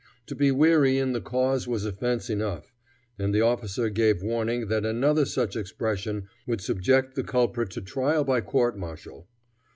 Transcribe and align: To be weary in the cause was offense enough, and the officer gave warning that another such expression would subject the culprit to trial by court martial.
To 0.25 0.33
be 0.33 0.49
weary 0.51 0.97
in 0.97 1.11
the 1.13 1.21
cause 1.21 1.67
was 1.67 1.85
offense 1.85 2.27
enough, 2.27 2.73
and 3.19 3.35
the 3.35 3.41
officer 3.41 3.87
gave 3.91 4.23
warning 4.23 4.65
that 4.67 4.83
another 4.83 5.25
such 5.27 5.55
expression 5.55 6.27
would 6.47 6.59
subject 6.61 7.13
the 7.13 7.23
culprit 7.23 7.69
to 7.69 7.81
trial 7.81 8.23
by 8.23 8.41
court 8.41 8.75
martial. 8.75 9.27